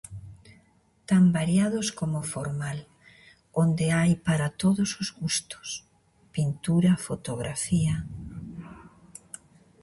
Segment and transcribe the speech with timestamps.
[1.09, 2.77] Tan variados coma no formal
[3.63, 5.67] onde hai para todos os gustos,
[6.35, 7.95] pintura, fotografía...